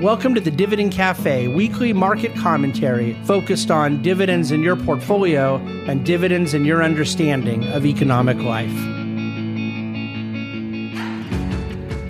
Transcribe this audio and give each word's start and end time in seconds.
Welcome 0.00 0.34
to 0.34 0.40
the 0.40 0.50
Dividend 0.50 0.92
Cafe, 0.92 1.48
weekly 1.48 1.92
market 1.92 2.34
commentary 2.34 3.12
focused 3.24 3.70
on 3.70 4.00
dividends 4.00 4.50
in 4.50 4.62
your 4.62 4.74
portfolio 4.74 5.56
and 5.56 6.06
dividends 6.06 6.54
in 6.54 6.64
your 6.64 6.82
understanding 6.82 7.64
of 7.64 7.84
economic 7.84 8.38
life. 8.38 8.72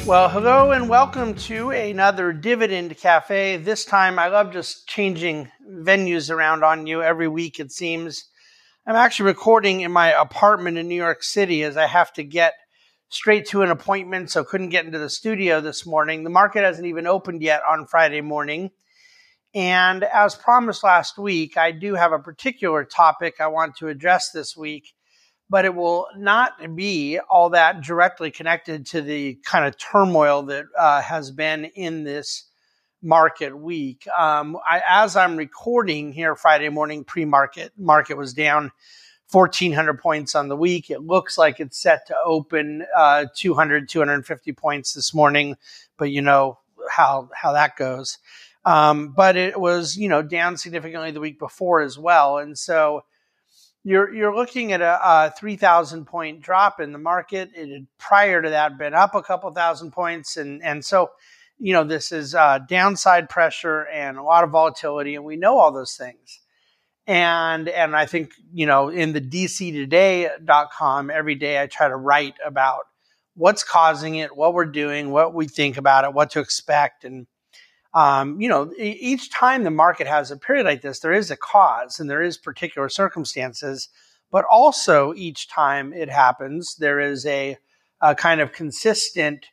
Well, 0.07 0.29
hello 0.29 0.71
and 0.71 0.89
welcome 0.89 1.35
to 1.35 1.73
another 1.73 2.33
Dividend 2.33 2.97
Cafe. 2.97 3.57
This 3.57 3.85
time, 3.85 4.21
I 4.21 4.29
love 4.29 4.53
just 4.53 4.87
changing 4.87 5.51
venues 5.69 6.31
around 6.31 6.63
on 6.63 6.87
you 6.87 7.03
every 7.03 7.27
week, 7.27 7.59
it 7.59 7.73
seems. 7.73 8.25
I'm 8.87 8.95
actually 8.95 9.27
recording 9.27 9.81
in 9.81 9.91
my 9.91 10.13
apartment 10.13 10.79
in 10.79 10.87
New 10.87 10.95
York 10.95 11.25
City 11.25 11.65
as 11.65 11.77
I 11.77 11.89
have 11.89 12.13
to 12.13 12.23
get 12.23 12.55
straight 13.11 13.45
to 13.47 13.63
an 13.63 13.71
appointment, 13.71 14.31
so 14.31 14.45
couldn't 14.45 14.71
get 14.71 14.87
into 14.87 14.99
the 14.99 15.11
studio 15.11 15.61
this 15.61 15.85
morning. 15.85 16.25
The 16.25 16.31
market 16.31 16.65
hasn't 16.65 16.87
even 16.87 17.07
opened 17.07 17.43
yet 17.43 17.61
on 17.69 17.87
Friday 17.87 18.21
morning. 18.21 18.71
And 19.53 20.05
as 20.05 20.37
promised 20.37 20.85
last 20.85 21.19
week, 21.19 21.57
I 21.57 21.73
do 21.73 21.95
have 21.95 22.13
a 22.13 22.21
particular 22.21 22.85
topic 22.85 23.41
I 23.41 23.49
want 23.49 23.77
to 23.77 23.89
address 23.89 24.31
this 24.31 24.57
week, 24.57 24.95
but 25.51 25.65
it 25.65 25.75
will 25.75 26.07
not 26.17 26.77
be 26.77 27.19
all 27.19 27.51
that 27.51 27.83
directly 27.83 28.31
connected 28.31 28.87
to 28.87 29.03
the 29.03 29.39
kind 29.45 29.67
of 29.67 29.77
turmoil 29.77 30.45
that 30.45 30.67
uh, 30.79 31.03
has 31.03 31.33
been 31.33 31.65
in 31.65 32.05
this 32.05 32.45
market 33.03 33.59
week. 33.59 34.07
Um, 34.17 34.57
I, 34.69 34.83
as 34.89 35.17
I'm 35.17 35.37
recording 35.37 36.13
here 36.13 36.37
Friday 36.37 36.69
morning, 36.69 37.03
pre 37.03 37.25
market, 37.25 37.73
market 37.77 38.17
was 38.17 38.35
down 38.35 38.71
1,400 39.31 40.01
points 40.01 40.35
on 40.35 40.49
the 40.49 40.57
week. 40.57 40.91
It 40.91 41.03
looks 41.03 41.39
like 41.39 41.61
it's 41.61 41.79
set 41.79 42.07
to 42.09 42.17
open 42.25 42.85
uh, 42.97 43.27
200, 43.35 43.89
250 43.89 44.53
points 44.53 44.93
this 44.93 45.15
morning, 45.15 45.57
but 45.97 46.11
you 46.11 46.23
know 46.23 46.59
how 46.91 47.29
how 47.35 47.53
that 47.53 47.77
goes. 47.77 48.19
Um, 48.65 49.13
but 49.13 49.37
it 49.37 49.59
was 49.59 49.97
you 49.97 50.09
know 50.09 50.23
down 50.23 50.57
significantly 50.57 51.13
the 51.13 51.21
week 51.21 51.39
before 51.39 51.81
as 51.81 51.99
well, 51.99 52.39
and 52.39 52.59
so 52.59 53.05
you're 53.85 54.13
you're 54.13 54.35
looking 54.35 54.73
at 54.73 54.81
a, 54.83 54.99
a 55.03 55.35
3,000 55.39 56.05
point 56.05 56.41
drop 56.41 56.81
in 56.81 56.93
the 56.93 56.99
market. 56.99 57.51
It 57.55 57.73
had 57.73 57.87
prior 57.99 58.43
to 58.43 58.51
that 58.51 58.79
been 58.79 58.95
up 58.95 59.15
a 59.15 59.23
couple 59.23 59.51
thousand 59.53 59.93
points, 59.93 60.37
and 60.37 60.63
and 60.63 60.85
so 60.85 61.11
you 61.59 61.73
know 61.73 61.85
this 61.85 62.11
is 62.11 62.35
uh, 62.35 62.59
downside 62.69 63.29
pressure 63.29 63.87
and 63.87 64.19
a 64.19 64.23
lot 64.23 64.45
of 64.45 64.51
volatility, 64.51 65.15
and 65.15 65.25
we 65.25 65.37
know 65.37 65.57
all 65.57 65.73
those 65.73 65.97
things 65.97 66.41
and 67.11 67.69
and 67.69 67.97
I 67.97 68.07
think 68.07 68.35
you 68.53 68.67
know 68.67 68.89
in 68.89 69.13
the 69.13 69.21
dctoday.com 69.21 71.11
every 71.11 71.35
day 71.35 71.61
I 71.61 71.67
try 71.67 71.89
to 71.89 71.97
write 71.97 72.37
about 72.47 72.85
what's 73.35 73.65
causing 73.65 74.15
it, 74.15 74.37
what 74.37 74.55
we're 74.55 74.65
doing, 74.65 75.11
what 75.11 75.35
we 75.35 75.49
think 75.49 75.77
about 75.77 76.05
it, 76.05 76.15
what 76.15 76.31
to 76.31 76.41
expect, 76.41 77.05
and 77.05 77.27
um, 77.95 78.41
you 78.41 78.49
know 78.49 78.73
each 78.79 79.29
time 79.33 79.65
the 79.65 79.73
market 79.73 80.07
has 80.07 80.31
a 80.31 80.37
period 80.37 80.65
like 80.65 80.83
this, 80.83 81.01
there 81.01 81.13
is 81.13 81.33
a 81.33 81.37
cause 81.37 81.99
and 81.99 82.09
there 82.09 82.23
is 82.23 82.39
particular 82.39 82.89
circumstances, 82.89 83.89
but 84.31 84.45
also 84.49 85.13
each 85.17 85.49
time 85.49 85.93
it 85.93 86.11
happens, 86.11 86.77
there 86.77 87.01
is 87.01 87.27
a, 87.27 87.59
a 88.01 88.15
kind 88.15 88.41
of 88.41 88.53
consistent 88.53 89.47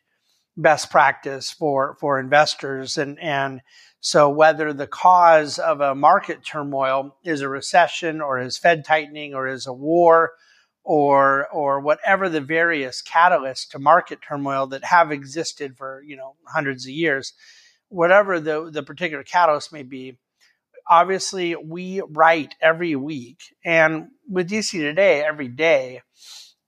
best 0.56 0.92
practice 0.92 1.50
for 1.50 1.96
for 1.98 2.20
investors. 2.20 2.98
And 2.98 3.18
and 3.18 3.62
so 4.00 4.30
whether 4.30 4.72
the 4.72 4.86
cause 4.86 5.58
of 5.58 5.80
a 5.80 5.94
market 5.94 6.44
turmoil 6.44 7.16
is 7.24 7.40
a 7.40 7.48
recession 7.48 8.20
or 8.20 8.38
is 8.38 8.56
Fed 8.56 8.84
tightening 8.84 9.34
or 9.34 9.48
is 9.48 9.66
a 9.66 9.72
war 9.72 10.32
or 10.84 11.46
or 11.48 11.80
whatever 11.80 12.28
the 12.28 12.40
various 12.40 13.02
catalysts 13.02 13.68
to 13.68 13.78
market 13.78 14.20
turmoil 14.26 14.66
that 14.68 14.84
have 14.84 15.12
existed 15.12 15.76
for 15.76 16.02
you 16.06 16.16
know 16.16 16.34
hundreds 16.46 16.86
of 16.86 16.92
years, 16.92 17.34
whatever 17.88 18.40
the 18.40 18.70
the 18.72 18.82
particular 18.82 19.24
catalyst 19.24 19.72
may 19.72 19.82
be, 19.82 20.16
obviously 20.88 21.56
we 21.56 22.00
write 22.08 22.54
every 22.60 22.96
week 22.96 23.40
and 23.64 24.08
with 24.28 24.48
DC 24.48 24.70
Today 24.70 25.22
every 25.22 25.48
day, 25.48 26.02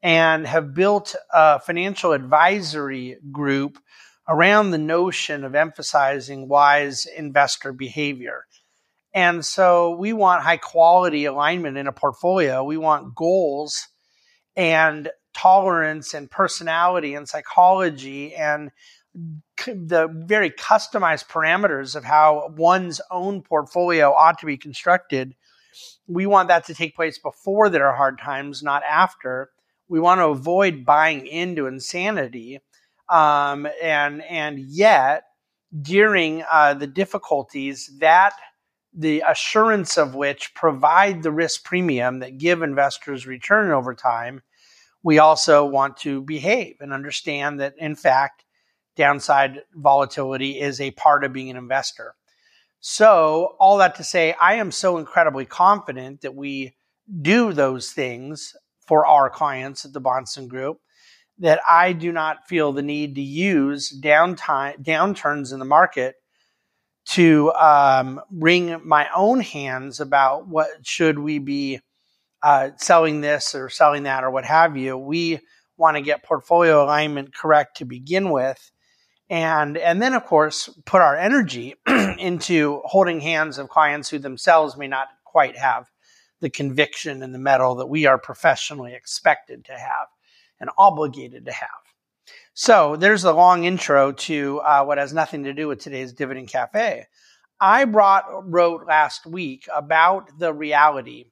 and 0.03 0.47
have 0.47 0.75
built 0.75 1.15
a 1.33 1.61
financial 1.61 2.13
advisory 2.13 3.17
group 3.31 3.79
around 4.31 4.71
the 4.71 4.79
notion 4.79 5.43
of 5.43 5.57
emphasizing 5.57 6.47
wise 6.47 7.05
investor 7.05 7.73
behavior. 7.73 8.47
And 9.13 9.45
so 9.45 9.97
we 9.97 10.13
want 10.13 10.45
high 10.45 10.57
quality 10.57 11.25
alignment 11.25 11.77
in 11.77 11.89
a 11.89 11.93
portfolio. 11.93 12.63
We 12.63 12.77
want 12.77 13.17
goals 13.17 13.89
and 14.55 15.11
tolerance 15.35 16.15
and 16.15 16.31
personality 16.31 17.15
and 17.15 17.29
psychology 17.29 18.33
and 18.33 18.71
the 19.67 20.09
very 20.13 20.51
customized 20.51 21.27
parameters 21.27 21.97
of 21.97 22.05
how 22.05 22.55
one's 22.57 23.01
own 23.11 23.43
portfolio 23.43 24.13
ought 24.13 24.39
to 24.39 24.47
be 24.47 24.57
constructed. 24.57 25.35
We 26.07 26.27
want 26.27 26.47
that 26.49 26.67
to 26.67 26.75
take 26.75 26.95
place 26.95 27.19
before 27.19 27.69
there 27.69 27.89
are 27.89 27.97
hard 27.97 28.21
times, 28.21 28.63
not 28.63 28.85
after. 28.89 29.51
We 29.89 29.99
want 29.99 30.21
to 30.21 30.27
avoid 30.27 30.85
buying 30.85 31.27
into 31.27 31.67
insanity 31.67 32.61
um, 33.11 33.67
and 33.83 34.23
and 34.23 34.59
yet 34.59 35.25
during 35.83 36.45
uh, 36.51 36.75
the 36.75 36.87
difficulties 36.87 37.91
that 37.99 38.35
the 38.93 39.23
assurance 39.27 39.97
of 39.97 40.15
which 40.15 40.55
provide 40.55 41.23
the 41.23 41.31
risk 41.31 41.65
premium 41.65 42.19
that 42.21 42.39
give 42.39 42.63
investors 42.63 43.27
return 43.27 43.71
over 43.71 43.95
time, 43.95 44.43
we 45.03 45.19
also 45.19 45.65
want 45.65 45.97
to 45.97 46.23
behave 46.23 46.77
and 46.81 46.93
understand 46.93 47.61
that 47.61 47.75
in 47.79 47.95
fact 47.95 48.45
downside 48.97 49.63
volatility 49.75 50.61
is 50.61 50.81
a 50.81 50.91
part 50.93 51.25
of 51.25 51.33
being 51.33 51.51
an 51.51 51.57
investor. 51.57 52.15
So, 52.81 53.57
all 53.61 53.79
that 53.79 53.95
to 53.97 54.05
say, 54.05 54.35
I 54.41 54.55
am 54.55 54.71
so 54.71 54.97
incredibly 54.99 55.45
confident 55.45 56.23
that 56.23 56.35
we 56.35 56.75
do 57.21 57.53
those 57.53 57.93
things 57.93 58.55
for 58.87 59.07
our 59.07 59.29
clients 59.29 59.85
at 59.85 59.93
the 59.93 60.01
Bahnsen 60.01 60.49
Group 60.49 60.81
that 61.41 61.61
I 61.69 61.93
do 61.93 62.13
not 62.13 62.47
feel 62.47 62.73
the 62.73 62.83
need 62.83 63.17
to 63.17 63.23
use 63.23 63.99
downtime 63.99 64.83
downturns 64.85 65.53
in 65.53 65.59
the 65.59 65.65
market 65.65 66.15
to 67.07 67.51
um, 67.55 68.21
wring 68.31 68.81
my 68.85 69.09
own 69.15 69.41
hands 69.41 70.01
about 70.01 70.47
what 70.47 70.69
should 70.87 71.19
we 71.19 71.39
be 71.39 71.81
uh, 72.43 72.71
selling 72.77 73.21
this 73.21 73.55
or 73.55 73.69
selling 73.69 74.05
that 74.05 74.23
or 74.23 74.31
what 74.31 74.45
have 74.45 74.77
you. 74.77 74.97
We 74.97 75.41
want 75.77 75.97
to 75.97 76.03
get 76.03 76.23
portfolio 76.23 76.85
alignment 76.85 77.35
correct 77.35 77.79
to 77.79 77.85
begin 77.87 78.31
with, 78.31 78.71
and 79.31 79.79
and 79.79 80.01
then 80.01 80.13
of 80.15 80.25
course 80.27 80.69
put 80.85 81.01
our 81.01 81.17
energy 81.17 81.75
into 82.19 82.83
holding 82.85 83.21
hands 83.21 83.59
of 83.59 83.71
clients 83.71 84.11
who 84.11 84.19
themselves 84.19 84.77
may 84.77 84.89
not 84.89 85.09
quite 85.25 85.57
have 85.57 85.87
the 86.41 86.51
conviction 86.51 87.23
and 87.23 87.35
the 87.35 87.39
mettle 87.39 87.77
that 87.77 87.89
we 87.89 88.07
are 88.07 88.19
professionally 88.19 88.95
expected 88.95 89.65
to 89.65 89.73
have 89.73 90.09
and 90.61 90.71
obligated 90.79 91.47
to 91.47 91.53
have. 91.53 91.69
So 92.55 92.97
there's 92.97 93.25
a 93.25 93.33
long 93.33 93.65
intro 93.65 94.13
to 94.13 94.61
uh, 94.61 94.85
what 94.85 94.99
has 94.99 95.13
nothing 95.13 95.45
to 95.45 95.53
do 95.53 95.69
with 95.69 95.81
today's 95.81 96.13
Dividend 96.13 96.49
Cafe. 96.49 97.07
I 97.61 97.85
brought 97.85 98.25
wrote 98.51 98.87
last 98.87 99.27
week 99.27 99.69
about 99.75 100.39
the 100.39 100.53
reality 100.53 101.27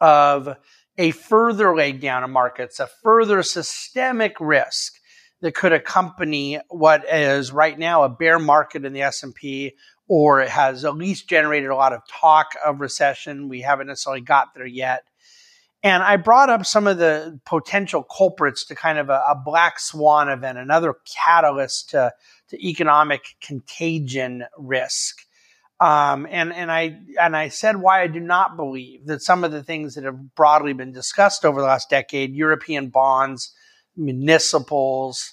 of 0.00 0.56
a 0.96 1.10
further 1.12 1.74
leg 1.74 2.00
down 2.00 2.24
of 2.24 2.30
markets, 2.30 2.80
a 2.80 2.88
further 3.02 3.42
systemic 3.42 4.36
risk 4.40 4.94
that 5.40 5.54
could 5.54 5.72
accompany 5.72 6.60
what 6.68 7.04
is 7.08 7.52
right 7.52 7.78
now 7.78 8.02
a 8.02 8.08
bear 8.08 8.38
market 8.38 8.84
in 8.84 8.92
the 8.92 9.02
S&P 9.02 9.74
or 10.06 10.40
it 10.40 10.48
has 10.48 10.84
at 10.84 10.96
least 10.96 11.28
generated 11.28 11.70
a 11.70 11.76
lot 11.76 11.92
of 11.92 12.02
talk 12.08 12.54
of 12.64 12.80
recession. 12.80 13.48
We 13.48 13.60
haven't 13.60 13.86
necessarily 13.86 14.20
got 14.20 14.54
there 14.54 14.66
yet. 14.66 15.04
And 15.82 16.02
I 16.02 16.16
brought 16.16 16.50
up 16.50 16.66
some 16.66 16.86
of 16.86 16.98
the 16.98 17.40
potential 17.46 18.02
culprits 18.02 18.66
to 18.66 18.74
kind 18.74 18.98
of 18.98 19.08
a, 19.08 19.22
a 19.30 19.34
black 19.34 19.78
swan 19.78 20.28
event, 20.28 20.58
another 20.58 20.94
catalyst 21.24 21.90
to, 21.90 22.12
to 22.48 22.68
economic 22.68 23.22
contagion 23.40 24.44
risk. 24.58 25.22
Um, 25.80 26.26
and 26.30 26.52
and 26.52 26.70
I 26.70 26.98
and 27.18 27.34
I 27.34 27.48
said 27.48 27.78
why 27.78 28.02
I 28.02 28.06
do 28.06 28.20
not 28.20 28.54
believe 28.54 29.06
that 29.06 29.22
some 29.22 29.44
of 29.44 29.50
the 29.50 29.62
things 29.62 29.94
that 29.94 30.04
have 30.04 30.34
broadly 30.34 30.74
been 30.74 30.92
discussed 30.92 31.46
over 31.46 31.62
the 31.62 31.66
last 31.66 31.88
decade, 31.88 32.34
European 32.34 32.90
bonds, 32.90 33.54
municipals. 33.96 35.32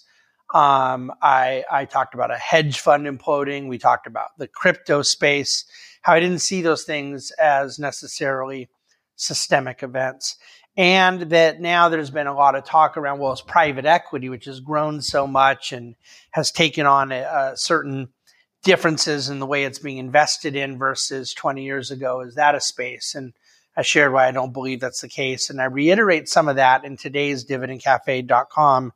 Um, 0.54 1.12
I 1.22 1.66
I 1.70 1.84
talked 1.84 2.14
about 2.14 2.32
a 2.32 2.38
hedge 2.38 2.80
fund 2.80 3.06
imploding. 3.08 3.68
We 3.68 3.78
talked 3.78 4.08
about 4.08 4.38
the 4.38 4.48
crypto 4.48 5.02
space. 5.02 5.66
How 6.02 6.14
I 6.14 6.22
didn't 6.22 6.40
see 6.40 6.62
those 6.62 6.86
things 6.86 7.32
as 7.32 7.78
necessarily 7.78 8.70
systemic 9.18 9.84
events. 9.84 10.38
And 10.78 11.22
that 11.32 11.60
now 11.60 11.90
there's 11.90 12.12
been 12.12 12.28
a 12.28 12.36
lot 12.36 12.56
of 12.56 12.64
talk 12.64 12.98
around, 12.98 13.20
well, 13.20 13.34
it's 13.34 13.42
private 13.42 13.86
equity, 13.86 14.30
which 14.30 14.46
has 14.46 14.60
grown 14.60 15.02
so 15.02 15.28
much 15.28 15.74
and 15.74 15.96
has 16.32 16.52
taken 16.52 16.86
on 16.86 17.12
a, 17.12 17.22
a 17.22 17.58
certain 17.58 18.10
differences 18.64 19.30
in 19.30 19.40
the 19.40 19.46
way 19.46 19.64
it's 19.64 19.80
being 19.80 19.98
invested 19.98 20.56
in 20.56 20.78
versus 20.78 21.34
20 21.34 21.64
years 21.64 21.90
ago. 21.90 22.22
Is 22.22 22.36
that 22.36 22.56
a 22.56 22.62
space? 22.62 23.16
And 23.16 23.34
I 23.76 23.82
shared 23.82 24.14
why 24.14 24.28
I 24.28 24.32
don't 24.32 24.54
believe 24.54 24.80
that's 24.80 25.02
the 25.02 25.08
case. 25.08 25.50
And 25.50 25.62
I 25.62 25.66
reiterate 25.66 26.30
some 26.30 26.48
of 26.48 26.58
that 26.58 26.86
in 26.86 26.96
today's 26.98 27.46
dividendcafe.com 27.46 28.94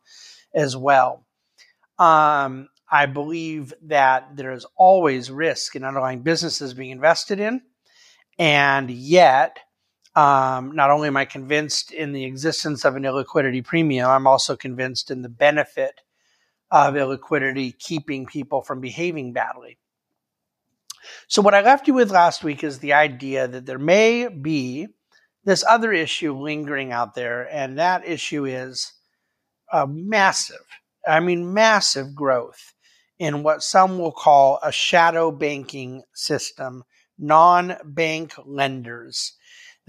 as 0.53 0.77
well. 0.77 1.25
Um, 1.97 2.69
I 2.91 3.05
believe 3.05 3.73
that 3.83 4.35
there 4.35 4.51
is 4.51 4.65
always 4.75 5.31
risk 5.31 5.75
in 5.75 5.83
underlying 5.83 6.21
businesses 6.21 6.73
being 6.73 6.91
invested 6.91 7.39
in. 7.39 7.61
And 8.37 8.91
yet, 8.91 9.59
um, 10.15 10.75
not 10.75 10.91
only 10.91 11.07
am 11.07 11.17
I 11.17 11.25
convinced 11.25 11.91
in 11.91 12.11
the 12.11 12.25
existence 12.25 12.83
of 12.83 12.95
an 12.95 13.03
illiquidity 13.03 13.63
premium, 13.63 14.09
I'm 14.09 14.27
also 14.27 14.55
convinced 14.57 15.09
in 15.09 15.21
the 15.21 15.29
benefit 15.29 16.01
of 16.69 16.95
illiquidity 16.95 17.77
keeping 17.77 18.25
people 18.25 18.61
from 18.61 18.81
behaving 18.81 19.33
badly. 19.33 19.77
So, 21.27 21.41
what 21.41 21.55
I 21.55 21.61
left 21.61 21.87
you 21.87 21.93
with 21.93 22.11
last 22.11 22.43
week 22.43 22.63
is 22.63 22.79
the 22.79 22.93
idea 22.93 23.47
that 23.47 23.65
there 23.65 23.79
may 23.79 24.27
be 24.27 24.87
this 25.43 25.63
other 25.67 25.91
issue 25.91 26.37
lingering 26.37 26.91
out 26.91 27.15
there, 27.15 27.47
and 27.51 27.79
that 27.79 28.07
issue 28.07 28.45
is 28.45 28.93
a 29.71 29.87
massive, 29.87 30.65
I 31.07 31.19
mean, 31.19 31.53
massive 31.53 32.13
growth 32.13 32.73
in 33.17 33.43
what 33.43 33.63
some 33.63 33.97
will 33.97 34.11
call 34.11 34.59
a 34.61 34.71
shadow 34.71 35.31
banking 35.31 36.03
system, 36.13 36.83
non 37.17 37.77
bank 37.83 38.33
lenders 38.45 39.33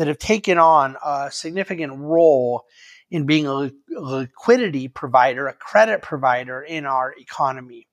that 0.02 0.08
have 0.08 0.19
taken 0.19 0.58
on 0.58 0.96
a 1.00 1.31
significant 1.31 1.93
role 1.96 2.64
in 3.08 3.25
being 3.25 3.46
a 3.46 3.70
liquidity 3.88 4.88
provider, 4.88 5.46
a 5.46 5.54
credit 5.54 6.02
provider 6.02 6.60
in 6.60 6.87
our 6.87 7.14
economy. 7.16 7.87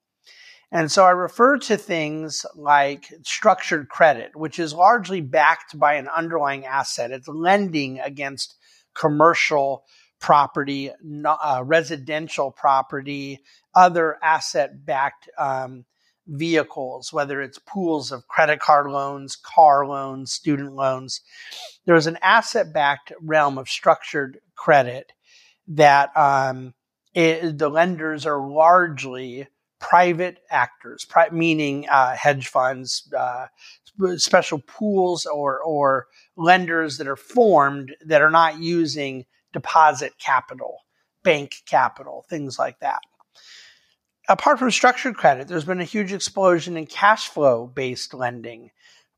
And 0.71 0.91
so 0.91 1.05
I 1.05 1.11
refer 1.11 1.59
to 1.59 1.77
things 1.77 2.47
like 2.55 3.13
structured 3.21 3.89
credit, 3.89 4.35
which 4.35 4.57
is 4.57 4.73
largely 4.73 5.21
backed 5.21 5.77
by 5.77 5.93
an 5.97 6.07
underlying 6.07 6.65
asset. 6.65 7.11
It's 7.11 7.27
lending 7.27 7.99
against 7.99 8.55
commercial 8.95 9.83
property, 10.19 10.89
uh, 11.23 11.61
residential 11.63 12.49
property, 12.49 13.39
other 13.75 14.17
asset 14.23 14.83
backed 14.83 15.29
um, 15.37 15.85
vehicles, 16.29 17.11
whether 17.11 17.41
it's 17.41 17.59
pools 17.59 18.11
of 18.11 18.27
credit 18.27 18.59
card 18.59 18.89
loans, 18.89 19.35
car 19.35 19.85
loans, 19.85 20.31
student 20.31 20.75
loans. 20.75 21.21
There's 21.85 22.07
an 22.07 22.17
asset 22.21 22.71
backed 22.73 23.11
realm 23.21 23.57
of 23.57 23.67
structured 23.67 24.39
credit 24.55 25.11
that 25.67 26.15
um, 26.15 26.73
it, 27.13 27.57
the 27.57 27.69
lenders 27.69 28.25
are 28.25 28.47
largely 28.47 29.47
private 29.79 30.39
actors, 30.49 31.05
pri- 31.05 31.29
meaning 31.31 31.87
uh, 31.89 32.15
hedge 32.15 32.47
funds, 32.47 33.11
uh, 33.17 33.47
special 34.17 34.59
pools, 34.59 35.25
or, 35.25 35.59
or 35.61 36.07
lenders 36.35 36.97
that 36.97 37.07
are 37.07 37.15
formed 37.15 37.95
that 38.05 38.21
are 38.21 38.31
not 38.31 38.59
using 38.59 39.25
deposit 39.53 40.13
capital, 40.19 40.79
bank 41.23 41.55
capital, 41.65 42.25
things 42.29 42.59
like 42.59 42.79
that 42.79 42.99
apart 44.29 44.59
from 44.59 44.71
structured 44.71 45.17
credit, 45.17 45.47
there's 45.47 45.65
been 45.65 45.81
a 45.81 45.85
huge 45.85 46.13
explosion 46.13 46.77
in 46.77 46.85
cash 46.85 47.27
flow 47.27 47.65
based 47.65 48.13
lending, 48.13 48.69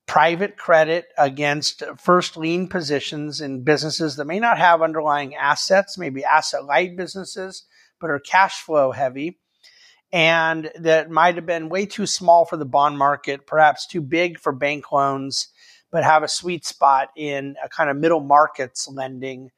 private 0.08 0.58
credit 0.58 1.06
against 1.18 1.84
first 1.98 2.38
lien 2.38 2.68
positions 2.68 3.42
in 3.42 3.64
businesses 3.64 4.16
that 4.16 4.26
may 4.26 4.40
not 4.40 4.58
have 4.58 4.82
underlying 4.82 5.36
assets, 5.36 5.98
maybe 5.98 6.24
asset 6.24 6.66
light 6.66 6.96
businesses, 6.96 7.66
but 8.00 8.10
are 8.10 8.20
cash 8.20 8.62
flow 8.62 8.92
heavy. 8.92 9.38
And 10.14 10.72
that 10.80 11.10
might 11.10 11.36
have 11.36 11.46
been 11.46 11.70
way 11.70 11.86
too 11.86 12.06
small 12.06 12.46
for 12.46 12.58
the 12.58 12.66
bond 12.66 12.98
market, 12.98 13.46
perhaps 13.46 13.88
too 13.88 14.02
big 14.02 14.40
for 14.40 14.52
bank 14.52 14.92
loans, 14.92 15.50
but 15.92 16.04
have 16.04 16.24
a 16.24 16.28
sweet 16.28 16.66
spot 16.66 17.10
in 17.16 17.56
a 17.64 17.70
kind 17.70 17.90
of 17.90 17.98
middle 17.98 18.20
markets 18.22 18.88
lending 18.90 19.52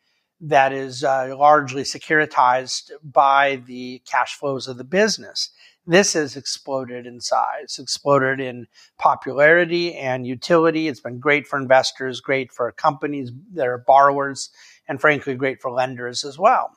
that 0.46 0.74
is 0.74 1.06
uh, 1.06 1.34
largely 1.38 1.84
securitized 1.84 2.92
by 3.02 3.62
the 3.66 4.02
cash 4.06 4.36
flows 4.36 4.68
of 4.68 4.78
the 4.78 4.84
business. 4.84 5.50
This 5.88 6.14
has 6.14 6.36
exploded 6.36 7.06
in 7.06 7.22
size, 7.22 7.80
exploded 7.80 8.42
in 8.42 8.68
popularity 8.98 9.96
and 9.96 10.28
utility. 10.28 10.88
It's 10.88 11.00
been 11.00 11.20
great 11.20 11.48
for 11.48 11.58
investors, 11.58 12.20
great 12.20 12.52
for 12.52 12.72
companies 12.74 13.32
that 13.54 13.68
are 13.68 13.84
borrowers, 13.86 14.50
and 14.88 15.00
frankly, 15.00 15.36
great 15.36 15.62
for 15.62 15.72
lenders 15.72 16.26
as 16.26 16.38
well. 16.38 16.72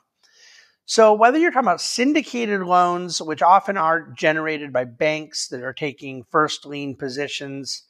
So, 0.85 1.13
whether 1.13 1.37
you're 1.37 1.51
talking 1.51 1.67
about 1.67 1.81
syndicated 1.81 2.61
loans, 2.61 3.21
which 3.21 3.41
often 3.41 3.75
are 3.75 4.09
generated 4.11 4.71
by 4.71 4.85
banks 4.85 5.49
that 5.49 5.61
are 5.61 5.73
taking 5.73 6.23
first 6.23 6.65
lien 6.65 6.95
positions 6.95 7.83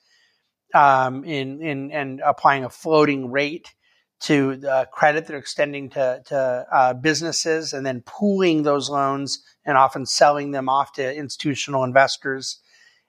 um, 0.74 1.24
in, 1.24 1.62
in 1.62 1.92
and 1.92 2.20
applying 2.26 2.64
a 2.64 2.70
floating 2.70 3.30
rate, 3.30 3.76
to 4.20 4.56
the 4.56 4.88
credit 4.92 5.28
they're 5.28 5.38
extending 5.38 5.90
to, 5.92 6.22
to 6.26 6.66
uh, 6.72 6.94
businesses 6.94 7.74
and 7.74 7.86
then 7.86 8.02
pooling 8.06 8.64
those 8.64 8.90
loans 8.90 9.44
and 9.66 9.78
often 9.78 10.06
selling 10.06 10.52
them 10.52 10.70
off 10.70 10.94
to 10.94 11.16
institutional 11.16 11.84
investors 11.84 12.60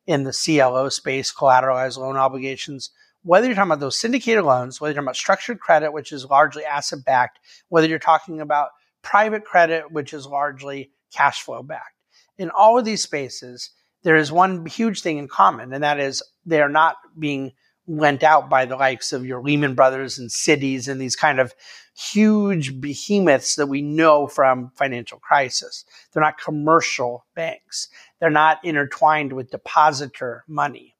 in 0.06 0.24
the 0.24 0.32
CLO 0.32 0.88
space, 0.88 1.32
collateralized 1.32 1.98
loan 1.98 2.16
obligations. 2.16 2.90
Whether 3.22 3.46
you're 3.46 3.56
talking 3.56 3.70
about 3.70 3.80
those 3.80 4.00
syndicated 4.00 4.44
loans, 4.44 4.80
whether 4.80 4.90
you're 4.90 4.96
talking 4.96 5.06
about 5.06 5.16
structured 5.16 5.60
credit, 5.60 5.92
which 5.92 6.12
is 6.12 6.24
largely 6.24 6.64
asset 6.64 7.04
backed, 7.04 7.38
whether 7.68 7.86
you're 7.86 7.98
talking 7.98 8.40
about 8.40 8.70
private 9.02 9.44
credit, 9.44 9.90
which 9.90 10.12
is 10.12 10.26
largely 10.26 10.90
cash 11.12 11.42
flow 11.42 11.62
backed. 11.62 11.94
In 12.38 12.50
all 12.50 12.78
of 12.78 12.84
these 12.84 13.02
spaces, 13.02 13.70
there 14.02 14.16
is 14.16 14.30
one 14.30 14.64
huge 14.66 15.00
thing 15.02 15.18
in 15.18 15.28
common, 15.28 15.72
and 15.72 15.82
that 15.82 15.98
is 15.98 16.22
they 16.46 16.60
are 16.60 16.68
not 16.68 16.96
being 17.18 17.52
lent 17.88 18.22
out 18.22 18.48
by 18.48 18.66
the 18.66 18.76
likes 18.76 19.12
of 19.12 19.24
your 19.24 19.42
Lehman 19.42 19.74
Brothers 19.74 20.18
and 20.18 20.30
Citis 20.30 20.88
and 20.88 21.00
these 21.00 21.16
kind 21.16 21.40
of 21.40 21.54
huge 21.96 22.80
behemoths 22.80 23.56
that 23.56 23.66
we 23.66 23.82
know 23.82 24.26
from 24.26 24.70
financial 24.76 25.18
crisis. 25.18 25.84
They're 26.12 26.22
not 26.22 26.38
commercial 26.38 27.24
banks. 27.34 27.88
They're 28.20 28.30
not 28.30 28.64
intertwined 28.64 29.32
with 29.32 29.50
depositor 29.50 30.44
money. 30.46 30.94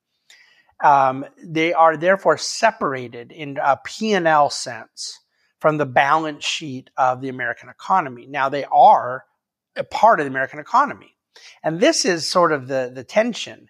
Um, 0.83 1.27
they 1.43 1.73
are 1.73 1.97
therefore 1.97 2.39
separated 2.39 3.33
in 3.33 3.59
a 3.63 3.79
P&L 3.85 4.51
sense 4.51 5.21
from 5.61 5.77
the 5.77 5.87
balance 5.87 6.45
sheet 6.45 6.91
of 6.97 7.21
the 7.21 7.29
American 7.29 7.69
economy. 7.69 8.27
Now 8.27 8.49
they 8.49 8.65
are 8.65 9.25
a 9.77 9.85
part 9.85 10.21
of 10.21 10.25
the 10.25 10.31
American 10.31 10.61
economy. 10.61 11.17
And 11.63 11.81
this 11.81 12.05
is 12.05 12.29
sort 12.29 12.53
of 12.53 12.69
the, 12.69 12.91
the 12.95 13.05
tension 13.05 13.69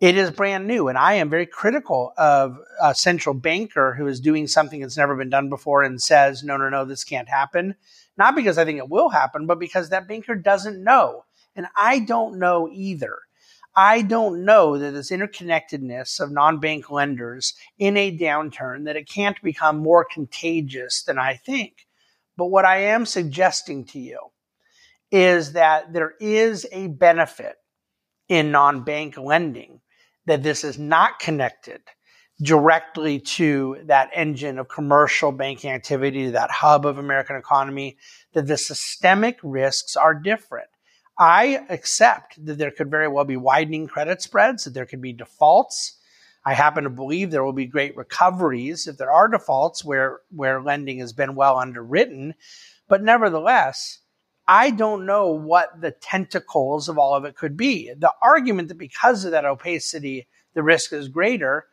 it 0.00 0.16
is 0.16 0.30
brand 0.30 0.66
new. 0.66 0.88
And 0.88 0.98
I 0.98 1.14
am 1.14 1.30
very 1.30 1.46
critical 1.46 2.12
of 2.16 2.58
a 2.82 2.94
central 2.94 3.34
banker 3.34 3.94
who 3.94 4.06
is 4.06 4.20
doing 4.20 4.46
something 4.46 4.80
that's 4.80 4.96
never 4.96 5.16
been 5.16 5.30
done 5.30 5.48
before 5.48 5.82
and 5.82 6.00
says, 6.00 6.42
no, 6.42 6.56
no, 6.56 6.68
no, 6.68 6.84
this 6.84 7.04
can't 7.04 7.28
happen. 7.28 7.76
Not 8.16 8.36
because 8.36 8.58
I 8.58 8.64
think 8.64 8.78
it 8.78 8.88
will 8.88 9.08
happen, 9.08 9.46
but 9.46 9.58
because 9.58 9.88
that 9.88 10.08
banker 10.08 10.34
doesn't 10.34 10.82
know. 10.82 11.24
And 11.56 11.66
I 11.76 12.00
don't 12.00 12.38
know 12.38 12.68
either. 12.72 13.18
I 13.76 14.02
don't 14.02 14.44
know 14.44 14.78
that 14.78 14.92
this 14.92 15.10
interconnectedness 15.10 16.20
of 16.20 16.30
non 16.30 16.60
bank 16.60 16.90
lenders 16.90 17.54
in 17.78 17.96
a 17.96 18.16
downturn, 18.16 18.84
that 18.84 18.96
it 18.96 19.08
can't 19.08 19.40
become 19.42 19.78
more 19.78 20.04
contagious 20.04 21.02
than 21.02 21.18
I 21.18 21.34
think. 21.34 21.86
But 22.36 22.46
what 22.46 22.64
I 22.64 22.78
am 22.78 23.06
suggesting 23.06 23.84
to 23.86 23.98
you 23.98 24.18
is 25.10 25.52
that 25.52 25.92
there 25.92 26.14
is 26.20 26.66
a 26.72 26.88
benefit 26.88 27.56
in 28.28 28.50
non 28.50 28.82
bank 28.82 29.16
lending 29.16 29.80
that 30.26 30.42
this 30.42 30.64
is 30.64 30.78
not 30.78 31.18
connected 31.18 31.80
directly 32.42 33.20
to 33.20 33.78
that 33.84 34.10
engine 34.12 34.58
of 34.58 34.68
commercial 34.68 35.30
banking 35.30 35.70
activity, 35.70 36.30
that 36.30 36.50
hub 36.50 36.84
of 36.84 36.98
American 36.98 37.36
economy, 37.36 37.96
that 38.32 38.46
the 38.46 38.56
systemic 38.56 39.38
risks 39.42 39.96
are 39.96 40.14
different. 40.14 40.68
I 41.18 41.64
accept 41.68 42.44
that 42.44 42.58
there 42.58 42.72
could 42.72 42.90
very 42.90 43.06
well 43.06 43.24
be 43.24 43.36
widening 43.36 43.86
credit 43.86 44.20
spreads, 44.20 44.64
that 44.64 44.74
there 44.74 44.86
could 44.86 45.00
be 45.00 45.12
defaults. 45.12 45.98
I 46.44 46.54
happen 46.54 46.84
to 46.84 46.90
believe 46.90 47.30
there 47.30 47.44
will 47.44 47.52
be 47.52 47.66
great 47.66 47.96
recoveries 47.96 48.88
if 48.88 48.96
there 48.98 49.12
are 49.12 49.28
defaults 49.28 49.84
where, 49.84 50.20
where 50.30 50.60
lending 50.60 50.98
has 50.98 51.12
been 51.12 51.36
well 51.36 51.56
underwritten. 51.58 52.34
But 52.88 53.02
nevertheless, 53.02 54.00
I 54.46 54.70
don't 54.70 55.06
know 55.06 55.28
what 55.28 55.80
the 55.80 55.90
tentacles 55.90 56.88
of 56.88 56.98
all 56.98 57.14
of 57.14 57.24
it 57.24 57.36
could 57.36 57.56
be. 57.56 57.92
The 57.96 58.12
argument 58.22 58.68
that 58.68 58.78
because 58.78 59.24
of 59.24 59.30
that 59.30 59.46
opacity, 59.46 60.26
the 60.54 60.62
risk 60.62 60.92
is 60.92 61.08
greater, 61.08 61.66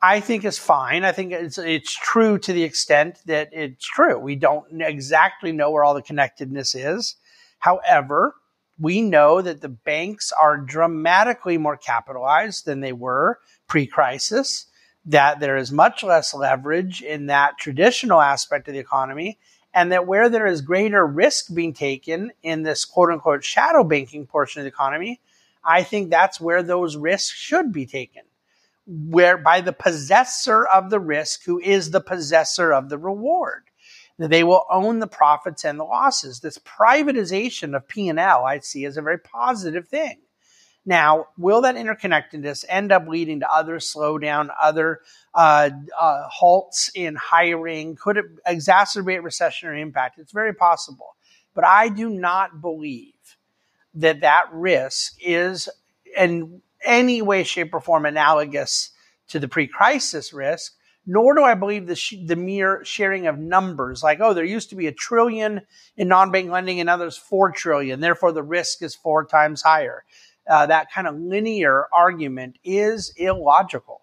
I 0.00 0.20
think 0.20 0.44
is 0.44 0.58
fine. 0.58 1.04
I 1.04 1.12
think 1.12 1.32
it's 1.32 1.58
it's 1.58 1.94
true 1.96 2.38
to 2.38 2.52
the 2.52 2.62
extent 2.62 3.20
that 3.26 3.48
it's 3.52 3.86
true. 3.86 4.18
We 4.18 4.36
don't 4.36 4.82
exactly 4.82 5.50
know 5.50 5.70
where 5.70 5.82
all 5.82 5.94
the 5.94 6.02
connectedness 6.02 6.74
is. 6.74 7.16
However, 7.58 8.34
we 8.78 9.00
know 9.00 9.40
that 9.40 9.60
the 9.60 9.68
banks 9.68 10.32
are 10.32 10.58
dramatically 10.58 11.56
more 11.58 11.76
capitalized 11.76 12.66
than 12.66 12.80
they 12.80 12.92
were 12.92 13.38
pre-crisis, 13.68 14.66
that 15.06 15.40
there 15.40 15.56
is 15.56 15.72
much 15.72 16.02
less 16.02 16.34
leverage 16.34 17.00
in 17.00 17.26
that 17.26 17.56
traditional 17.58 18.20
aspect 18.20 18.68
of 18.68 18.74
the 18.74 18.80
economy, 18.80 19.38
and 19.74 19.90
that 19.90 20.06
where 20.06 20.28
there 20.28 20.46
is 20.46 20.60
greater 20.62 21.04
risk 21.04 21.52
being 21.52 21.74
taken 21.74 22.30
in 22.42 22.62
this 22.62 22.84
quote 22.84 23.10
unquote 23.10 23.44
shadow 23.44 23.82
banking 23.82 24.26
portion 24.26 24.60
of 24.60 24.64
the 24.64 24.68
economy, 24.68 25.20
I 25.64 25.82
think 25.82 26.08
that's 26.08 26.40
where 26.40 26.62
those 26.62 26.96
risks 26.96 27.36
should 27.36 27.72
be 27.72 27.84
taken. 27.84 28.22
Where 28.86 29.36
by 29.36 29.60
the 29.60 29.72
possessor 29.72 30.64
of 30.64 30.90
the 30.90 31.00
risk, 31.00 31.44
who 31.44 31.58
is 31.58 31.90
the 31.90 32.00
possessor 32.00 32.72
of 32.72 32.88
the 32.88 32.98
reward. 32.98 33.64
They 34.16 34.44
will 34.44 34.64
own 34.70 35.00
the 35.00 35.08
profits 35.08 35.64
and 35.64 35.80
the 35.80 35.84
losses. 35.84 36.38
This 36.38 36.58
privatization 36.58 37.74
of 37.74 37.88
P&L 37.88 38.44
I 38.44 38.60
see 38.60 38.84
as 38.84 38.96
a 38.96 39.02
very 39.02 39.18
positive 39.18 39.88
thing. 39.88 40.20
Now, 40.86 41.28
will 41.38 41.62
that 41.62 41.76
interconnectedness 41.76 42.64
end 42.68 42.92
up 42.92 43.08
leading 43.08 43.40
to 43.40 43.50
other 43.50 43.76
slowdown, 43.78 44.48
other 44.60 45.00
uh, 45.34 45.70
uh, 45.98 46.28
halts 46.28 46.90
in 46.94 47.14
hiring? 47.14 47.96
Could 47.96 48.18
it 48.18 48.26
exacerbate 48.46 49.22
recessionary 49.22 49.80
impact? 49.80 50.18
It's 50.18 50.32
very 50.32 50.52
possible. 50.52 51.16
But 51.54 51.64
I 51.64 51.88
do 51.88 52.10
not 52.10 52.60
believe 52.60 53.12
that 53.94 54.20
that 54.20 54.46
risk 54.52 55.16
is 55.20 55.68
in 56.16 56.60
any 56.84 57.22
way, 57.22 57.44
shape, 57.44 57.72
or 57.72 57.80
form 57.80 58.04
analogous 58.04 58.90
to 59.28 59.38
the 59.38 59.48
pre 59.48 59.66
crisis 59.66 60.32
risk 60.34 60.74
nor 61.06 61.34
do 61.34 61.42
I 61.42 61.54
believe 61.54 61.86
the, 61.86 61.96
sh- 61.96 62.14
the 62.24 62.36
mere 62.36 62.82
sharing 62.84 63.26
of 63.26 63.38
numbers, 63.38 64.02
like, 64.02 64.20
oh, 64.20 64.32
there 64.32 64.44
used 64.44 64.70
to 64.70 64.76
be 64.76 64.86
a 64.86 64.92
trillion 64.92 65.60
in 65.96 66.08
non 66.08 66.30
bank 66.30 66.50
lending 66.50 66.80
and 66.80 66.86
now 66.86 66.96
there's 66.96 67.16
four 67.16 67.50
trillion, 67.50 68.00
therefore 68.00 68.32
the 68.32 68.42
risk 68.42 68.82
is 68.82 68.94
four 68.94 69.24
times 69.24 69.62
higher. 69.62 70.04
Uh, 70.48 70.66
that 70.66 70.92
kind 70.92 71.06
of 71.06 71.18
linear 71.18 71.86
argument 71.92 72.58
is 72.64 73.12
illogical. 73.16 74.00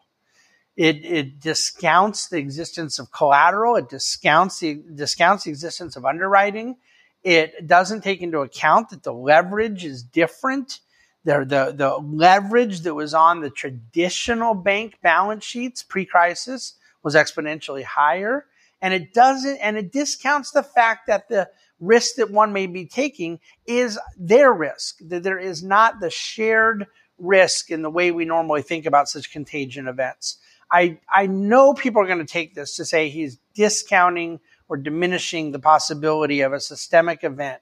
It, 0.75 1.05
it 1.05 1.39
discounts 1.39 2.29
the 2.29 2.37
existence 2.37 2.97
of 2.97 3.11
collateral, 3.11 3.75
it 3.75 3.89
discounts 3.89 4.59
the, 4.59 4.81
discounts 4.95 5.43
the 5.43 5.51
existence 5.51 5.95
of 5.95 6.05
underwriting. 6.05 6.77
It 7.23 7.67
doesn't 7.67 8.01
take 8.01 8.21
into 8.21 8.39
account 8.39 8.89
that 8.89 9.03
the 9.03 9.13
leverage 9.13 9.85
is 9.85 10.01
different 10.01 10.79
the, 11.23 11.45
the, 11.45 11.73
the 11.75 11.97
leverage 11.97 12.81
that 12.81 12.95
was 12.95 13.13
on 13.13 13.41
the 13.41 13.49
traditional 13.49 14.53
bank 14.53 14.97
balance 15.01 15.43
sheets 15.43 15.83
pre 15.83 16.05
crisis 16.05 16.75
was 17.03 17.15
exponentially 17.15 17.83
higher. 17.83 18.45
And 18.81 18.93
it 18.93 19.13
doesn't, 19.13 19.57
and 19.57 19.77
it 19.77 19.91
discounts 19.91 20.51
the 20.51 20.63
fact 20.63 21.07
that 21.07 21.29
the 21.29 21.49
risk 21.81 22.15
that 22.15 22.31
one 22.31 22.53
may 22.53 22.67
be 22.67 22.85
taking 22.85 23.39
is 23.65 23.99
their 24.17 24.53
risk, 24.53 24.99
that 25.01 25.23
there 25.23 25.39
is 25.39 25.61
not 25.61 25.99
the 25.99 26.09
shared 26.09 26.87
risk 27.17 27.69
in 27.69 27.81
the 27.81 27.89
way 27.89 28.11
we 28.11 28.23
normally 28.23 28.61
think 28.61 28.85
about 28.85 29.09
such 29.09 29.31
contagion 29.31 29.87
events. 29.87 30.37
I, 30.71 30.99
I 31.13 31.27
know 31.27 31.73
people 31.73 32.01
are 32.01 32.07
going 32.07 32.19
to 32.19 32.25
take 32.25 32.55
this 32.55 32.77
to 32.77 32.85
say 32.85 33.09
he's 33.09 33.37
discounting 33.53 34.39
or 34.69 34.77
diminishing 34.77 35.51
the 35.51 35.59
possibility 35.59 36.41
of 36.41 36.53
a 36.53 36.61
systemic 36.61 37.25
event. 37.25 37.61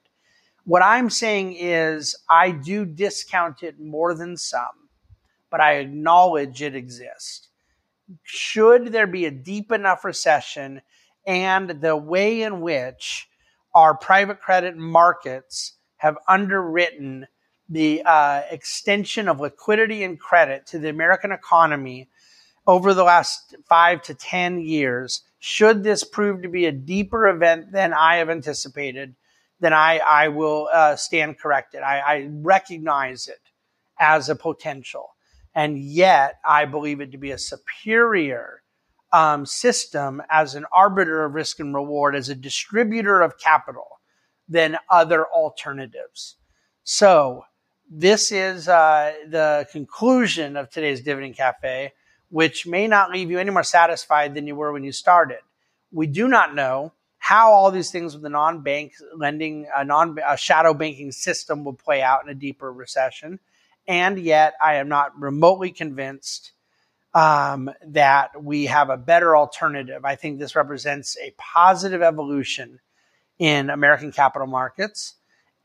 What 0.64 0.82
I'm 0.82 1.10
saying 1.10 1.56
is, 1.58 2.14
I 2.28 2.52
do 2.52 2.84
discount 2.84 3.64
it 3.64 3.80
more 3.80 4.14
than 4.14 4.36
some, 4.36 4.88
but 5.50 5.60
I 5.60 5.74
acknowledge 5.78 6.62
it 6.62 6.76
exists 6.76 7.48
should 8.22 8.92
there 8.92 9.06
be 9.06 9.24
a 9.24 9.30
deep 9.30 9.72
enough 9.72 10.04
recession 10.04 10.82
and 11.26 11.70
the 11.70 11.96
way 11.96 12.42
in 12.42 12.60
which 12.60 13.28
our 13.74 13.96
private 13.96 14.40
credit 14.40 14.76
markets 14.76 15.74
have 15.98 16.16
underwritten 16.28 17.26
the 17.68 18.02
uh, 18.04 18.42
extension 18.50 19.28
of 19.28 19.40
liquidity 19.40 20.02
and 20.02 20.18
credit 20.18 20.66
to 20.66 20.78
the 20.78 20.88
American 20.88 21.30
economy 21.30 22.08
over 22.66 22.94
the 22.94 23.04
last 23.04 23.56
five 23.68 24.02
to 24.02 24.14
10 24.14 24.60
years, 24.60 25.22
should 25.38 25.82
this 25.82 26.04
prove 26.04 26.42
to 26.42 26.48
be 26.48 26.66
a 26.66 26.72
deeper 26.72 27.28
event 27.28 27.72
than 27.72 27.92
I 27.92 28.16
have 28.16 28.28
anticipated, 28.28 29.14
then 29.60 29.72
I, 29.72 29.98
I 29.98 30.28
will 30.28 30.68
uh, 30.72 30.96
stand 30.96 31.38
corrected. 31.38 31.82
I, 31.82 31.98
I 31.98 32.28
recognize 32.30 33.28
it 33.28 33.40
as 33.98 34.28
a 34.28 34.36
potential. 34.36 35.10
And 35.54 35.78
yet, 35.78 36.38
I 36.46 36.64
believe 36.64 37.00
it 37.00 37.12
to 37.12 37.18
be 37.18 37.32
a 37.32 37.38
superior 37.38 38.59
um, 39.12 39.46
system 39.46 40.22
as 40.30 40.54
an 40.54 40.64
arbiter 40.72 41.24
of 41.24 41.34
risk 41.34 41.60
and 41.60 41.74
reward, 41.74 42.14
as 42.14 42.28
a 42.28 42.34
distributor 42.34 43.20
of 43.20 43.38
capital 43.38 44.00
than 44.48 44.78
other 44.88 45.26
alternatives. 45.26 46.36
So, 46.84 47.44
this 47.92 48.30
is 48.30 48.68
uh, 48.68 49.12
the 49.28 49.66
conclusion 49.72 50.56
of 50.56 50.70
today's 50.70 51.00
Dividend 51.00 51.36
Cafe, 51.36 51.92
which 52.28 52.66
may 52.66 52.86
not 52.86 53.10
leave 53.10 53.30
you 53.30 53.38
any 53.38 53.50
more 53.50 53.64
satisfied 53.64 54.34
than 54.34 54.46
you 54.46 54.54
were 54.54 54.72
when 54.72 54.84
you 54.84 54.92
started. 54.92 55.40
We 55.90 56.06
do 56.06 56.28
not 56.28 56.54
know 56.54 56.92
how 57.18 57.50
all 57.52 57.70
these 57.70 57.90
things 57.90 58.14
with 58.14 58.22
the 58.22 58.28
non-bank 58.28 58.92
lending, 59.16 59.66
a 59.76 59.84
non 59.84 60.16
a 60.26 60.36
shadow 60.36 60.72
banking 60.72 61.10
system 61.10 61.64
will 61.64 61.74
play 61.74 62.00
out 62.00 62.22
in 62.24 62.30
a 62.30 62.34
deeper 62.34 62.72
recession 62.72 63.40
and 63.90 64.20
yet 64.20 64.54
I 64.62 64.76
am 64.76 64.88
not 64.88 65.18
remotely 65.20 65.72
convinced 65.72 66.52
um, 67.14 67.70
that 67.88 68.42
we 68.42 68.66
have 68.66 68.90
a 68.90 68.96
better 68.96 69.36
alternative. 69.36 70.04
I 70.04 70.16
think 70.16 70.38
this 70.38 70.54
represents 70.56 71.16
a 71.18 71.34
positive 71.36 72.02
evolution 72.02 72.80
in 73.38 73.70
American 73.70 74.12
capital 74.12 74.46
markets. 74.46 75.14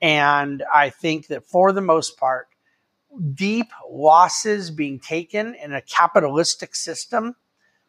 And 0.01 0.63
I 0.73 0.89
think 0.89 1.27
that 1.27 1.45
for 1.45 1.71
the 1.71 1.81
most 1.81 2.17
part, 2.17 2.47
deep 3.33 3.67
losses 3.89 4.71
being 4.71 4.99
taken 4.99 5.55
in 5.55 5.73
a 5.73 5.81
capitalistic 5.81 6.75
system 6.75 7.35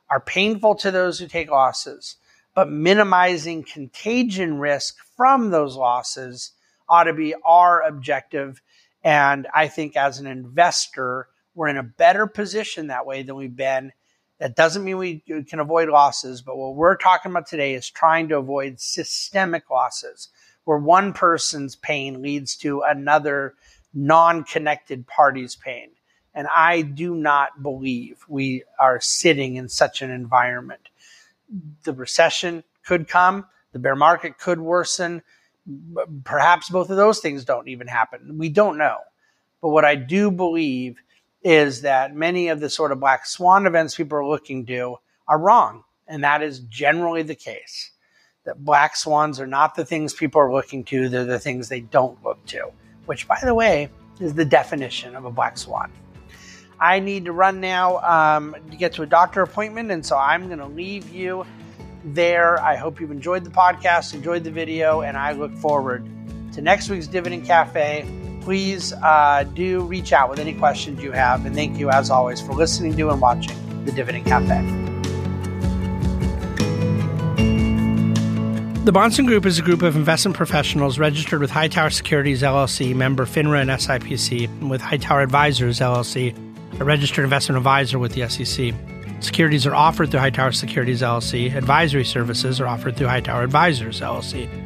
are 0.09 0.21
painful 0.21 0.77
to 0.77 0.91
those 0.91 1.19
who 1.19 1.27
take 1.27 1.51
losses, 1.51 2.17
but 2.55 2.71
minimizing 2.71 3.65
contagion 3.65 4.59
risk 4.59 4.97
from 5.17 5.51
those 5.51 5.77
losses 5.77 6.53
ought 6.89 7.05
to 7.05 7.13
be 7.13 7.35
our 7.45 7.83
objective 7.83 8.61
and 9.07 9.47
I 9.55 9.69
think 9.69 9.97
as 9.97 10.19
an 10.19 10.27
investor, 10.27 11.29
we're 11.57 11.69
in 11.69 11.79
a 11.79 11.83
better 11.83 12.27
position 12.27 12.89
that 12.89 13.07
way 13.07 13.23
than 13.23 13.35
we've 13.35 13.57
been. 13.57 13.93
That 14.39 14.55
doesn't 14.55 14.85
mean 14.85 14.99
we 14.99 15.23
can 15.49 15.59
avoid 15.59 15.89
losses, 15.89 16.43
but 16.43 16.59
what 16.59 16.75
we're 16.75 16.97
talking 16.97 17.31
about 17.31 17.47
today 17.47 17.75
is 17.75 17.89
trying 17.89 18.29
to 18.29 18.37
avoid 18.37 18.79
systemic 18.79 19.71
losses 19.71 20.29
where 20.65 20.77
one 20.77 21.15
person's 21.15 21.75
pain 21.75 22.21
leads 22.21 22.55
to 22.57 22.83
another 22.83 23.55
non 23.95 24.45
connected 24.45 25.07
party's 25.07 25.57
pain. 25.57 25.89
And 26.35 26.47
I 26.55 26.83
do 26.83 27.15
not 27.15 27.63
believe 27.63 28.19
we 28.29 28.65
are 28.79 29.01
sitting 29.01 29.57
in 29.57 29.71
such 29.71 30.03
an 30.03 30.11
environment. 30.11 30.91
The 31.85 31.95
recession 31.95 32.63
could 32.85 33.09
come, 33.09 33.47
the 33.73 33.79
bear 33.79 33.97
market 33.97 34.39
could 34.39 34.61
worsen, 34.61 35.23
perhaps 36.25 36.69
both 36.69 36.91
of 36.91 36.99
those 36.99 37.21
things 37.21 37.47
don't 37.47 37.69
even 37.69 37.87
happen. 37.87 38.37
We 38.37 38.51
don't 38.51 38.77
know. 38.77 38.99
But 39.63 39.71
what 39.71 39.87
I 39.87 39.95
do 39.95 40.31
believe 40.31 40.99
is 41.43 41.83
that 41.83 42.15
many 42.15 42.49
of 42.49 42.61
the 42.61 42.71
sort 42.71 42.93
of 42.93 43.01
black 43.01 43.27
swan 43.27 43.67
events 43.67 43.95
people 43.95 44.19
are 44.19 44.27
looking 44.27 44.67
to 44.67 44.97
are 45.29 45.39
wrong. 45.39 45.85
And 46.09 46.25
that 46.25 46.43
is 46.43 46.61
generally 46.61 47.23
the 47.23 47.35
case. 47.35 47.91
That 48.45 48.65
black 48.65 48.97
swans 48.97 49.41
are 49.41 49.47
not 49.47 49.75
the 49.75 49.85
things 49.85 50.15
people 50.15 50.41
are 50.41 50.53
looking 50.53 50.85
to, 50.85 51.09
they're 51.09 51.25
the 51.25 51.39
things 51.39 51.69
they 51.69 51.81
don't 51.81 52.23
look 52.25 52.45
to, 52.47 52.71
which, 53.07 53.27
by 53.27 53.39
the 53.43 53.55
way, 53.55 53.89
is 54.21 54.35
the 54.35 54.45
definition 54.45 55.17
of 55.17 55.25
a 55.25 55.31
black 55.31 55.59
swan. 55.59 55.93
I 56.79 57.01
need 57.01 57.25
to 57.25 57.33
run 57.33 57.61
now 57.61 57.99
um, 57.99 58.55
to 58.71 58.77
get 58.77 58.93
to 58.95 59.03
a 59.03 59.07
doctor 59.07 59.43
appointment, 59.43 59.91
and 59.91 60.05
so 60.05 60.17
I'm 60.17 60.47
going 60.47 60.59
to 60.59 60.67
leave 60.67 61.09
you 61.09 61.45
there. 62.05 62.61
I 62.61 62.77
hope 62.77 63.01
you've 63.01 63.11
enjoyed 63.11 63.45
the 63.45 63.51
podcast, 63.51 64.15
enjoyed 64.15 64.45
the 64.45 64.51
video, 64.51 65.01
and 65.01 65.17
I 65.17 65.33
look 65.33 65.55
forward 65.57 66.07
to 66.53 66.61
next 66.61 66.89
week's 66.89 67.07
Dividend 67.07 67.47
Cafe. 67.47 68.07
Please 68.47 68.93
uh, 68.93 69.45
do 69.55 69.81
reach 69.81 70.13
out 70.13 70.31
with 70.31 70.39
any 70.39 70.55
questions 70.55 71.03
you 71.03 71.11
have. 71.11 71.45
And 71.45 71.53
thank 71.53 71.81
you, 71.81 71.91
as 71.91 72.11
always, 72.11 72.41
for 72.41 72.53
listening 72.53 72.97
to 72.97 73.11
and 73.11 73.21
watching 73.21 73.85
the 73.85 73.91
Dividend 73.91 74.25
Cafe. 74.25 74.47
The 78.85 78.93
Bahnsen 78.93 79.27
Group 79.27 79.47
is 79.47 79.59
a 79.59 79.63
group 79.63 79.83
of 79.83 79.97
investment 79.97 80.37
professionals 80.37 80.97
registered 80.97 81.41
with 81.41 81.51
Hightower 81.51 81.91
Securities 81.91 82.43
LLC, 82.43 82.95
member 82.95 83.27
FINRA 83.27 83.63
and 83.63 83.71
SIPC, 83.71 84.45
and 84.45 84.71
with 84.71 84.81
Hightower 84.81 85.23
Advisors 85.23 85.81
LLC, 85.81 86.33
a 86.81 86.85
registered 86.85 87.25
investment 87.25 87.57
advisor 87.57 87.99
with 87.99 88.13
the 88.13 88.29
SEC. 88.29 88.73
Securities 89.19 89.67
are 89.67 89.75
offered 89.75 90.13
through 90.13 90.21
Hightower 90.21 90.53
Securities 90.53 91.03
LLC. 91.03 91.53
Advisory 91.53 92.05
services 92.05 92.61
are 92.61 92.69
offered 92.69 92.97
through 92.97 93.09
Hightower 93.09 93.43
Advisors 93.43 94.01
LLC. 94.01 94.66